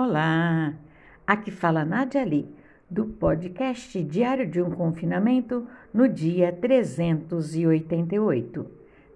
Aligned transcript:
Olá, 0.00 0.74
aqui 1.26 1.50
fala 1.50 1.84
Nadia 1.84 2.22
Ali, 2.22 2.48
do 2.88 3.04
podcast 3.04 4.00
Diário 4.04 4.48
de 4.48 4.62
um 4.62 4.70
Confinamento, 4.70 5.66
no 5.92 6.08
dia 6.08 6.52
388. 6.52 8.64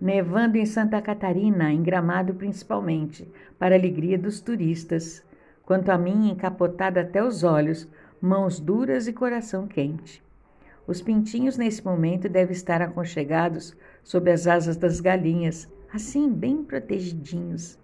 Nevando 0.01 0.59
em 0.59 0.67
Santa 0.67 1.01
Catarina, 1.01 1.73
em 1.73 1.85
Gramado 1.85 2.35
principalmente, 2.35 3.33
para 3.61 3.77
alegria 3.77 4.19
dos 4.19 4.41
turistas. 4.41 5.25
Quanto 5.65 5.91
a 5.91 5.97
mim, 5.97 6.33
encapotada 6.33 7.03
até 7.03 7.23
os 7.23 7.45
olhos, 7.45 7.89
mãos 8.21 8.59
duras 8.59 9.07
e 9.07 9.13
coração 9.13 9.69
quente. 9.69 10.21
Os 10.85 11.01
pintinhos 11.01 11.57
nesse 11.57 11.85
momento 11.85 12.29
devem 12.29 12.55
estar 12.55 12.83
aconchegados 12.83 13.77
sob 14.03 14.29
as 14.29 14.49
asas 14.49 14.77
das 14.77 14.99
galinhas, 14.99 15.73
assim 15.95 16.29
bem 16.29 16.65
protegidinhos. 16.65 17.81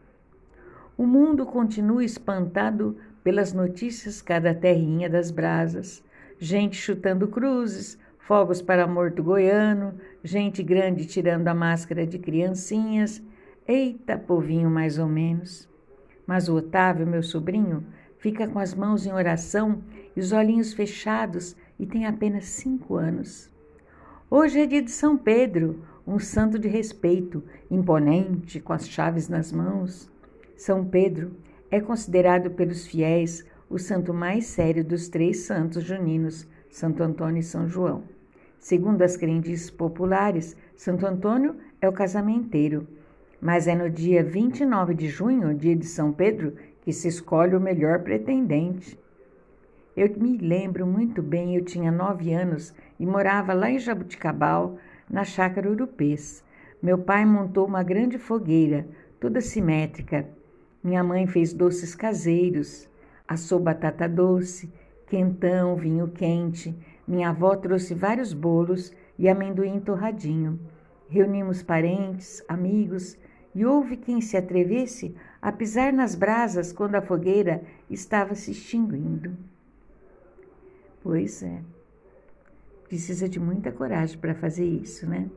O 0.98 1.06
mundo 1.06 1.46
continua 1.46 2.04
espantado 2.04 2.96
pelas 3.22 3.52
notícias 3.52 4.20
cada 4.20 4.52
terrinha 4.52 5.08
das 5.08 5.30
brasas. 5.30 6.02
Gente 6.40 6.74
chutando 6.74 7.28
cruzes, 7.28 7.96
fogos 8.18 8.60
para 8.60 8.84
morto 8.84 9.22
goiano, 9.22 9.94
gente 10.24 10.60
grande 10.60 11.06
tirando 11.06 11.46
a 11.46 11.54
máscara 11.54 12.04
de 12.04 12.18
criancinhas. 12.18 13.22
Eita, 13.64 14.18
povinho 14.18 14.68
mais 14.68 14.98
ou 14.98 15.06
menos. 15.06 15.68
Mas 16.26 16.48
o 16.48 16.56
Otávio, 16.56 17.06
meu 17.06 17.22
sobrinho, 17.22 17.86
fica 18.18 18.48
com 18.48 18.58
as 18.58 18.74
mãos 18.74 19.06
em 19.06 19.12
oração 19.12 19.84
e 20.16 20.20
os 20.20 20.32
olhinhos 20.32 20.74
fechados 20.74 21.54
e 21.78 21.86
tem 21.86 22.06
apenas 22.06 22.46
cinco 22.46 22.96
anos. 22.96 23.48
Hoje 24.28 24.62
é 24.62 24.66
dia 24.66 24.82
de 24.82 24.90
São 24.90 25.16
Pedro, 25.16 25.80
um 26.04 26.18
santo 26.18 26.58
de 26.58 26.66
respeito, 26.66 27.40
imponente, 27.70 28.58
com 28.58 28.72
as 28.72 28.88
chaves 28.88 29.28
nas 29.28 29.52
mãos. 29.52 30.10
São 30.58 30.84
Pedro 30.84 31.36
é 31.70 31.80
considerado 31.80 32.50
pelos 32.50 32.84
fiéis 32.84 33.46
o 33.70 33.78
santo 33.78 34.12
mais 34.12 34.44
sério 34.46 34.84
dos 34.84 35.08
três 35.08 35.42
santos 35.42 35.84
juninos, 35.84 36.48
Santo 36.68 37.00
Antônio 37.00 37.38
e 37.38 37.44
São 37.44 37.68
João. 37.68 38.02
Segundo 38.58 39.02
as 39.02 39.16
crendices 39.16 39.70
populares, 39.70 40.56
Santo 40.74 41.06
Antônio 41.06 41.54
é 41.80 41.88
o 41.88 41.92
casamenteiro, 41.92 42.88
mas 43.40 43.68
é 43.68 43.74
no 43.76 43.88
dia 43.88 44.24
29 44.24 44.94
de 44.94 45.06
junho, 45.06 45.54
dia 45.54 45.76
de 45.76 45.86
São 45.86 46.12
Pedro, 46.12 46.54
que 46.82 46.92
se 46.92 47.06
escolhe 47.06 47.54
o 47.54 47.60
melhor 47.60 48.00
pretendente. 48.00 48.98
Eu 49.96 50.12
me 50.18 50.36
lembro 50.38 50.84
muito 50.84 51.22
bem, 51.22 51.54
eu 51.54 51.64
tinha 51.64 51.92
nove 51.92 52.34
anos 52.34 52.74
e 52.98 53.06
morava 53.06 53.54
lá 53.54 53.70
em 53.70 53.78
Jabuticabal, 53.78 54.76
na 55.08 55.22
chácara 55.22 55.70
Urupês. 55.70 56.42
Meu 56.82 56.98
pai 56.98 57.24
montou 57.24 57.64
uma 57.64 57.84
grande 57.84 58.18
fogueira, 58.18 58.88
toda 59.20 59.40
simétrica, 59.40 60.26
minha 60.82 61.02
mãe 61.02 61.26
fez 61.26 61.52
doces 61.52 61.94
caseiros, 61.94 62.88
assou 63.26 63.58
batata 63.58 64.08
doce, 64.08 64.72
quentão, 65.06 65.76
vinho 65.76 66.08
quente. 66.08 66.76
Minha 67.06 67.30
avó 67.30 67.56
trouxe 67.56 67.94
vários 67.94 68.32
bolos 68.32 68.92
e 69.18 69.28
amendoim 69.28 69.80
torradinho. 69.80 70.58
Reunimos 71.08 71.62
parentes, 71.62 72.44
amigos 72.46 73.18
e 73.54 73.64
houve 73.64 73.96
quem 73.96 74.20
se 74.20 74.36
atrevesse 74.36 75.14
a 75.40 75.50
pisar 75.50 75.92
nas 75.92 76.14
brasas 76.14 76.72
quando 76.72 76.94
a 76.94 77.02
fogueira 77.02 77.62
estava 77.90 78.34
se 78.34 78.50
extinguindo. 78.50 79.36
Pois 81.02 81.42
é, 81.42 81.62
precisa 82.86 83.28
de 83.28 83.40
muita 83.40 83.72
coragem 83.72 84.18
para 84.18 84.34
fazer 84.34 84.66
isso, 84.66 85.08
né? 85.08 85.28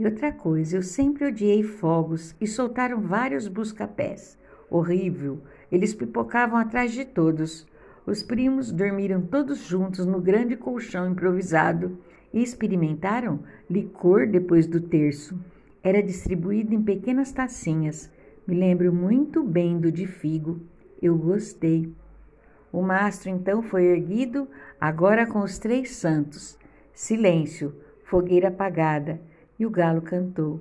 E 0.00 0.04
outra 0.06 0.32
coisa, 0.32 0.78
eu 0.78 0.82
sempre 0.82 1.26
odiei 1.26 1.62
fogos 1.62 2.34
e 2.40 2.46
soltaram 2.46 3.02
vários 3.02 3.46
busca-pés. 3.46 4.38
Horrível, 4.70 5.42
eles 5.70 5.92
pipocavam 5.92 6.58
atrás 6.58 6.92
de 6.92 7.04
todos. 7.04 7.66
Os 8.06 8.22
primos 8.22 8.72
dormiram 8.72 9.20
todos 9.20 9.58
juntos 9.58 10.06
no 10.06 10.18
grande 10.18 10.56
colchão 10.56 11.10
improvisado 11.10 11.98
e 12.32 12.42
experimentaram 12.42 13.40
licor 13.68 14.26
depois 14.26 14.66
do 14.66 14.80
terço. 14.80 15.38
Era 15.82 16.02
distribuído 16.02 16.72
em 16.72 16.82
pequenas 16.82 17.30
tacinhas. 17.30 18.10
Me 18.46 18.58
lembro 18.58 18.90
muito 18.94 19.42
bem 19.42 19.78
do 19.78 19.92
de 19.92 20.06
figo. 20.06 20.62
Eu 21.02 21.14
gostei. 21.14 21.92
O 22.72 22.80
mastro 22.80 23.28
então 23.28 23.62
foi 23.62 23.84
erguido, 23.84 24.48
agora 24.80 25.26
com 25.26 25.40
os 25.40 25.58
três 25.58 25.90
santos. 25.90 26.58
Silêncio, 26.94 27.74
fogueira 28.02 28.48
apagada 28.48 29.28
e 29.60 29.66
o 29.66 29.70
galo 29.70 30.00
cantou. 30.00 30.58